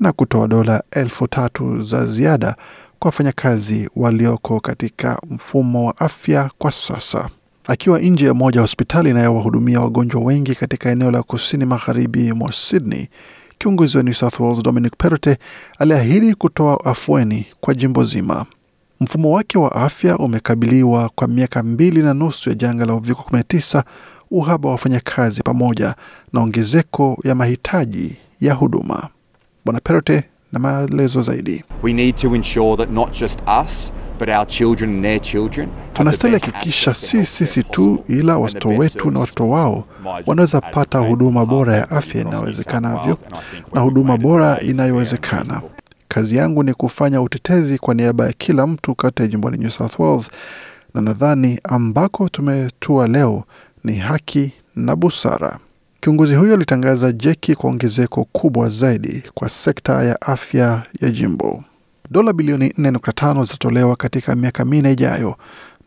na 0.00 0.12
kutoa 0.12 0.48
dola 0.48 0.82
elfu 0.90 1.26
tatu 1.26 1.80
za 1.82 2.06
ziada 2.06 2.56
kwa 3.02 3.08
wafanyakazi 3.08 3.90
walioko 3.96 4.60
katika 4.60 5.18
mfumo 5.30 5.86
wa 5.86 5.98
afya 5.98 6.50
kwa 6.58 6.72
sasa. 6.72 7.28
Akiwa 7.66 7.98
nje 7.98 8.26
ya 8.26 8.34
moja 8.34 8.56
ya 8.56 8.62
hospitali 8.62 9.10
inayowahudumia 9.10 9.80
wagonjwa 9.80 10.22
wengi 10.22 10.54
katika 10.54 10.90
eneo 10.90 11.10
la 11.10 11.22
kusini 11.22 11.64
magharibi 11.64 12.32
mwa 12.32 12.52
Sydney, 12.52 13.08
kiongozi 13.58 13.96
wa 13.96 14.02
New 14.02 14.14
South 14.14 14.40
Wales 14.40 14.62
Dominic 14.62 14.96
Perrottet 14.98 15.38
aliahidi 15.78 16.34
kutoa 16.34 16.84
afueni 16.84 17.46
kwa 17.60 17.74
jimbo 17.74 18.04
zima. 18.04 18.46
Mfumo 19.00 19.32
wake 19.32 19.58
wa 19.58 19.72
afya 19.74 20.18
umekabiliwa 20.18 21.08
kwa 21.14 21.28
miaka 21.28 21.62
mbili 21.62 22.02
na 22.02 22.14
nusu 22.14 22.48
ya 22.48 22.54
janga 22.54 22.86
la 22.86 22.94
uviko 22.94 23.22
19, 23.30 23.82
uhaba 24.30 24.68
wa 24.68 24.72
wafanyakazi 24.72 25.42
pamoja 25.42 25.94
na 26.32 26.40
ongezeko 26.40 27.18
ya 27.24 27.34
mahitaji 27.34 28.16
ya 28.40 28.54
huduma. 28.54 29.08
Bwana 29.64 29.80
Perrottet 29.80 30.24
na 30.52 30.58
maelezo 30.58 31.22
zaidi. 31.22 31.64
We 31.82 31.92
need 31.92 32.16
to 32.16 32.34
ensure 32.34 32.76
that 32.76 32.90
not 32.90 33.20
just 33.20 33.38
us 33.64 33.92
but 34.18 34.28
our 34.28 34.46
children 34.46 34.90
and 34.94 35.02
their 35.04 35.20
children 35.20 35.68
Tunastahili 35.92 36.38
hakikisha 36.40 36.94
si 36.94 37.26
sisi 37.26 37.62
tu, 37.62 38.04
ila 38.08 38.38
watoto 38.38 38.68
wetu 38.68 39.10
na 39.10 39.20
watoto 39.20 39.48
wao. 39.48 39.84
Wanaweza 40.26 40.60
pata 40.60 40.98
huduma 40.98 41.46
bora 41.46 41.76
ya 41.76 41.90
afya 41.90 42.20
inayowezekanavyo 42.20 43.18
na 43.72 43.80
huduma 43.80 44.16
bora 44.16 44.60
inayowezekana. 44.60 45.62
Kazi 46.08 46.36
yangu 46.36 46.62
ni 46.62 46.74
kufanya 46.74 47.22
utetezi 47.22 47.78
kwa 47.78 47.94
niaba 47.94 48.26
ya 48.26 48.32
kila 48.32 48.66
mtu 48.66 48.94
kote 48.94 49.28
jimboni 49.28 49.58
New 49.58 49.70
South 49.70 49.98
Wales, 49.98 50.30
na 50.94 51.00
nadhani 51.00 51.60
ambako 51.64 52.28
tumetua 52.28 53.08
leo 53.08 53.44
ni 53.84 53.96
haki 53.96 54.52
na 54.76 54.96
busara. 54.96 55.58
Kiongozi 56.04 56.34
huyo 56.34 56.54
alitangaza 56.54 57.12
jeki 57.12 57.54
kwa 57.54 57.70
ongezeko 57.70 58.24
kubwa 58.24 58.68
zaidi 58.68 59.22
kwa 59.34 59.48
sekta 59.48 60.02
ya 60.02 60.20
afya 60.20 60.82
ya 61.00 61.10
jimbo. 61.10 61.64
Dola 62.10 62.32
bilioni 62.32 62.68
4.5 62.68 63.44
zitatolewa 63.44 63.96
katika 63.96 64.34
miaka 64.36 64.64
minne 64.64 64.92
ijayo, 64.92 65.36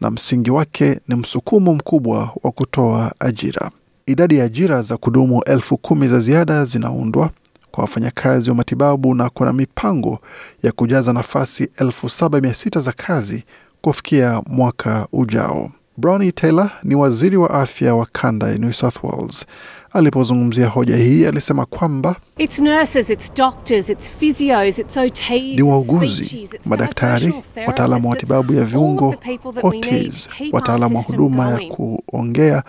na 0.02 0.12
msingi 0.12 0.52
wake 0.52 1.00
ni 1.08 1.16
msukumo 1.16 1.74
mkubwa 1.74 2.32
wa 2.44 2.52
kutoa 2.52 3.12
ajira. 3.20 3.72
Idadi 4.06 4.38
ya 4.38 4.46
ajira 4.46 4.82
za 4.82 4.98
kudumu 4.98 5.44
elfu 5.44 5.78
kumi 5.78 6.08
za 6.08 6.20
ziada 6.20 6.66
zinaundwa 6.66 7.30
kwa 7.72 7.82
wafanyakazi 7.82 8.50
wa 8.50 8.56
matibabu 8.56 9.16
na 9.16 9.30
kuna 9.30 9.54
mipango 9.54 10.20
ya 10.64 10.72
kujaza 10.72 11.14
nafasi 11.14 11.64
7600 11.66 12.82
za 12.82 12.92
kazi 12.92 13.44
kufikia 13.82 14.42
mwaka 14.48 15.08
ujao. 15.14 15.72
Brownie 15.98 16.32
Taylor 16.32 16.72
ni 16.84 16.96
waziri 16.96 17.38
wa 17.38 17.50
afya 17.50 17.96
wa 17.96 18.06
kanda 18.06 18.48
ya 18.48 18.58
New 18.58 18.72
South 18.74 19.04
Wales. 19.04 19.46
Alipozungumzia 19.94 20.68
hoja 20.68 20.98
hii, 20.98 21.26
alisema 21.26 21.66
kwamba 21.66 22.16
It's 22.38 22.60
nurses, 22.60 23.10
it's 23.10 23.34
doctors, 23.34 23.90
it's 23.90 24.12
physios, 24.12 24.80
it's 24.80 24.98
OTs, 24.98 25.32
ni 25.32 25.62
wauguzi, 25.62 26.50
madaktari, 26.66 27.34
wataalamu 27.68 28.08
wa 28.10 28.16
matibabu 28.16 28.54
ya 28.54 28.64
viungo, 28.64 29.16
OTs, 29.64 30.30
wataalamu 30.52 30.96
wa 30.98 31.02
huduma 31.04 31.50
ya 31.52 31.60
kuongea 32.06 32.64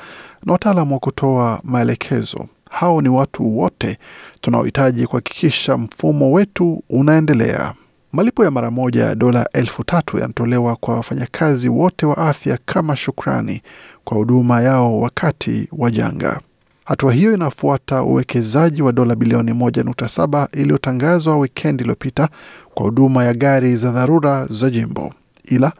na 0.44 0.52
wataalamu 0.52 0.94
wa 0.94 1.00
kutoa 1.00 1.60
maelekezo. 1.64 2.46
Hao 2.70 3.02
ni 3.02 3.08
watu 3.08 3.58
wote 3.58 3.98
tunaohitaji 4.40 5.06
kuhakikisha 5.06 5.76
mfumo 5.76 6.32
wetu 6.32 6.82
unaendelea. 6.90 7.74
Malipo 8.16 8.44
ya 8.44 8.50
mara 8.50 8.70
moja 8.70 9.04
ya 9.04 9.14
dola 9.14 9.48
elfu 9.52 9.84
tatu 9.84 10.16
yanatolewa 10.18 10.76
kwa 10.76 10.94
wafanyakazi 10.96 11.68
wote 11.68 12.06
wa 12.06 12.16
afya 12.18 12.58
kama 12.64 12.96
shukrani 12.96 13.62
kwa 14.04 14.16
huduma 14.16 14.60
yao 14.60 15.00
wakati 15.00 15.68
wa 15.72 15.90
janga. 15.90 16.40
Hatua 16.84 17.12
hiyo 17.12 17.34
inafuata 17.34 18.02
uwekezaji 18.02 18.82
wa 18.82 18.92
dola 18.92 19.14
bilioni 19.16 19.52
1.7 19.52 20.48
iliyotangazwa 20.52 21.38
wikendi 21.38 21.82
iliyopita 21.82 22.28
kwa 22.74 22.84
huduma 22.86 23.24
ya 23.24 23.34
gari 23.34 23.76
za 23.76 23.90
dharura 23.92 24.46
za 24.50 24.70
jimbo. 24.70 25.14
Ila 25.44 25.72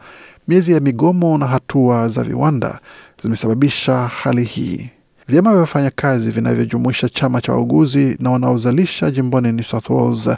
miezi 0.47 0.73
ya 0.73 0.79
migomo 0.79 1.37
na 1.37 1.47
hatua 1.47 2.07
za 2.09 2.23
viwanda 2.23 2.79
zimesababisha 3.23 3.97
hali 4.07 4.43
hii. 4.43 4.89
Vyama 5.29 5.51
vya 5.51 5.59
wafanyakazi 5.59 6.31
vinavyojumuisha 6.31 7.09
chama 7.09 7.41
cha 7.41 7.51
wauguzi 7.53 8.17
na 8.19 8.31
wanaozalisha 8.31 9.11
jimboni 9.11 9.51
New 9.51 9.63
South 9.63 9.89
Wales 9.89 10.29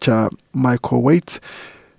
cha 0.00 0.30
Michael 0.54 1.02
Waite 1.02 1.40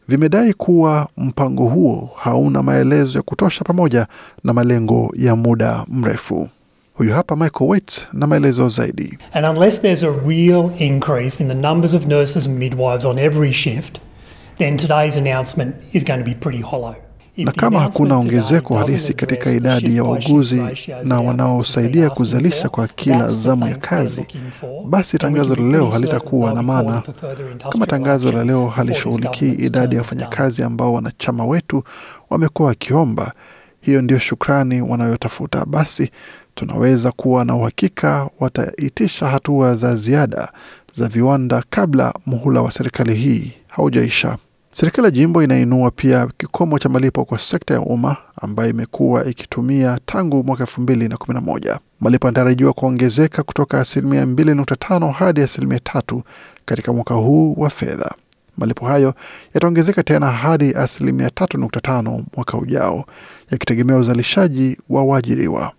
vimedai 0.08 0.54
kuwa 0.54 1.08
mpango 1.18 1.66
huo 1.68 2.10
hauna 2.16 2.64
maelezo 2.64 3.18
ya 3.18 3.22
kutosha 3.22 3.64
pamoja 3.64 4.08
na 4.44 4.54
malengo 4.54 5.14
ya 5.16 5.36
muda 5.36 5.86
mrefu. 5.88 6.50
Huyu 6.94 7.14
hapa 7.14 7.36
Michael 7.36 7.70
Waite 7.70 8.02
na 8.14 8.28
maelezo 8.28 8.70
zaidi. 8.70 9.18
And 9.34 9.46
unless 9.58 9.82
there's 9.82 10.04
a 10.04 10.12
real 10.28 10.72
increase 10.80 11.44
in 11.44 11.50
the 11.50 11.56
numbers 11.56 11.94
of 11.94 12.06
nurses 12.08 12.46
and 12.48 12.58
midwives 12.60 13.06
on 13.06 13.20
every 13.20 13.52
shift, 13.54 14.00
then 14.58 14.78
today's 14.78 15.18
announcement 15.18 15.76
is 15.94 16.04
going 16.06 16.20
to 16.20 16.26
be 16.26 16.36
pretty 16.36 16.62
hollow. 16.62 16.96
Na 17.46 17.52
kama 17.52 17.80
hakuna 17.80 18.18
ongezeko 18.18 18.78
halisi 18.78 19.14
katika 19.14 19.52
idadi 19.52 19.98
ya 19.98 20.04
wauguzi 20.04 20.62
na 21.04 21.22
wanaosaidia 21.22 22.10
kuzalisha 22.10 22.70
kwa 22.70 22.88
kila 22.88 23.28
zamu 23.28 23.68
ya 23.68 23.76
kazi, 23.76 24.26
basi 24.90 25.18
tangazo 25.18 25.56
la 25.56 25.64
leo 25.64 25.90
halitakuwa 25.90 26.54
na 26.54 26.64
maana. 26.64 27.02
Kama 27.72 27.86
tangazo 27.88 28.32
la 28.32 28.44
leo 28.44 28.68
halishughulikii 28.68 29.52
idadi 29.52 29.96
ya 29.96 30.02
wafanyakazi 30.02 30.64
ambao 30.64 30.94
wanachama 30.94 31.46
wetu 31.46 31.84
wamekuwa 32.30 32.68
wakiomba, 32.70 33.34
hiyo 33.82 34.02
ndio 34.02 34.20
shukrani 34.20 34.82
wanayotafuta, 34.82 35.66
basi 35.66 36.12
tunaweza 36.56 37.12
kuwa 37.12 37.46
na 37.46 37.56
uhakika 37.56 38.30
wataitisha 38.40 39.28
hatua 39.28 39.76
za 39.76 39.96
ziada 39.96 40.52
za 40.94 41.08
viwanda 41.08 41.64
kabla 41.70 42.14
muhula 42.26 42.62
wa 42.62 42.72
serikali 42.72 43.14
hii 43.16 43.52
haujaisha. 43.68 44.38
Serikali 44.72 45.06
ya 45.06 45.12
jimbo 45.12 45.44
inainua 45.44 45.92
pia 45.92 46.28
kikomo 46.38 46.80
cha 46.80 46.90
malipo 46.90 47.26
kwa 47.26 47.40
sekta 47.40 47.74
ya 47.74 47.82
umma 47.82 48.18
ambayo 48.42 48.70
imekuwa 48.70 49.26
ikitumia 49.26 50.00
tangu 50.06 50.44
mwaka 50.44 50.64
elfu 50.64 50.82
mbili 50.82 51.08
na 51.08 51.18
kumi 51.18 51.34
na 51.36 51.42
moja. 51.42 51.80
Malipo 52.00 52.28
yanatarajiwa 52.28 52.74
kuongezeka 52.74 53.44
kutoka 53.44 53.80
asilimia 53.80 54.26
mbili 54.26 54.56
nukta 54.56 54.76
tano 54.76 55.12
hadi 55.12 55.42
asilimia 55.42 55.80
tatu 55.80 56.24
katika 56.66 56.94
mwaka 56.94 57.14
huu 57.14 57.54
wa 57.58 57.70
fedha. 57.70 58.12
Malipo 58.58 58.86
hayo 58.86 59.14
yataongezeka 59.54 60.04
tena 60.04 60.32
hadi 60.32 60.74
asilimia 60.76 61.30
tatu 61.30 61.58
nukta 61.58 61.80
tano 61.82 62.24
mwaka 62.36 62.58
ujao, 62.58 63.06
yakitegemea 63.52 63.98
uzalishaji 63.98 64.78
wa 64.90 65.04
waajiriwa. 65.04 65.72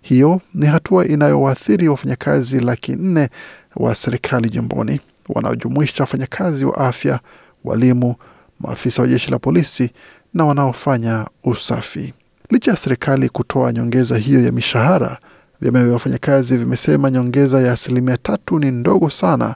Hiyo 0.00 0.40
ni 0.54 0.66
hatua 0.66 1.06
inayowaathiri 1.06 1.88
wafanyakazi 1.88 2.60
laki 2.60 2.92
nne 2.92 3.28
wa 3.76 3.94
serikali 3.94 4.48
jimboni 4.50 5.00
wanaojumuisha 5.28 6.02
wafanyakazi 6.02 6.64
wa 6.64 6.76
afya, 6.78 7.20
walimu, 7.68 8.14
maafisa 8.60 9.02
wa 9.02 9.08
jeshi 9.08 9.30
la 9.30 9.38
polisi 9.38 9.90
na 10.34 10.44
wanaofanya 10.44 11.26
usafi. 11.44 12.14
Licha 12.50 12.70
ya 12.70 12.76
serikali 12.76 13.28
kutoa 13.28 13.72
nyongeza 13.72 14.18
hiyo 14.18 14.42
ya 14.44 14.52
mishahara, 14.52 15.18
Vyama 15.60 15.84
vya 15.84 15.92
wafanyakazi 15.92 16.56
vimesema 16.56 17.10
nyongeza 17.10 17.60
ya 17.60 17.72
asilimia 17.72 18.16
tatu 18.16 18.58
ni 18.58 18.70
ndogo 18.70 19.10
sana 19.10 19.54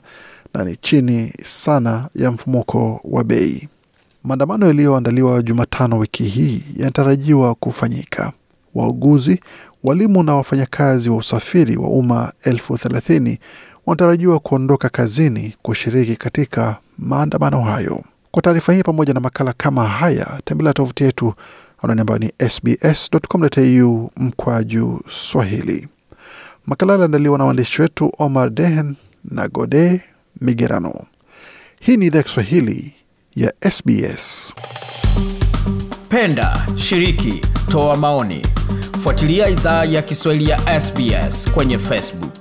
na 0.53 0.63
ni 0.63 0.75
chini 0.75 1.33
sana 1.43 2.07
ya 2.15 2.31
mfumuko 2.31 3.01
wa 3.03 3.23
bei. 3.23 3.69
Maandamano 4.23 4.67
yaliyoandaliwa 4.67 5.41
Jumatano 5.41 5.99
wiki 5.99 6.23
hii 6.23 6.63
yanatarajiwa 6.77 7.55
kufanyika. 7.55 8.31
Wauguzi, 8.75 9.39
walimu 9.83 10.23
na 10.23 10.35
wafanyakazi 10.35 11.09
wa 11.09 11.17
usafiri 11.17 11.77
wa 11.77 11.89
umma 11.89 12.31
elfu 12.43 12.77
thelathini 12.77 13.39
wanatarajiwa 13.85 14.39
kuondoka 14.39 14.89
kazini 14.89 15.55
kushiriki 15.61 16.15
katika 16.15 16.75
maandamano 16.97 17.61
hayo. 17.61 18.03
Kwa 18.31 18.41
taarifa 18.41 18.73
hii 18.73 18.83
pamoja 18.83 19.13
na 19.13 19.19
makala 19.19 19.53
kama 19.53 19.87
haya, 19.87 20.41
tembelea 20.45 20.73
tovuti 20.73 21.03
yetu 21.03 21.33
anwani 21.83 22.01
ambayo 22.01 22.19
ni 22.19 22.49
sbs.com.au 22.49 24.11
mkwaju 24.17 25.01
Swahili. 25.09 25.87
Makala 26.65 26.93
aliandaliwa 26.93 27.37
na 27.37 27.45
waandishi 27.45 27.81
wetu 27.81 28.11
Omar 28.19 28.49
Dehen 28.49 28.95
na 29.25 29.47
Gode 29.47 30.01
Migerano. 30.41 30.93
Hii 31.79 31.97
ni 31.97 32.05
idhaa 32.05 32.23
Kiswahili 32.23 32.93
ya 33.35 33.53
SBS. 33.71 34.53
Penda, 36.09 36.67
shiriki, 36.75 37.41
toa 37.71 37.97
maoni. 37.97 38.45
Fuatilia 39.03 39.49
idhaa 39.49 39.85
ya 39.85 40.01
Kiswahili 40.01 40.49
ya 40.49 40.81
SBS 40.81 41.51
kwenye 41.51 41.77
Facebook. 41.77 42.32